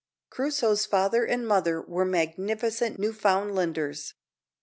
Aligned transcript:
Crusoe's 0.31 0.87
father 0.87 1.23
and 1.23 1.47
mother 1.47 1.79
were 1.79 2.05
magnificent 2.05 2.97
Newfoundlanders. 2.97 4.15